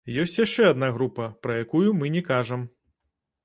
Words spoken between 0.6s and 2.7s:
адна група, пра якую мы не кажам.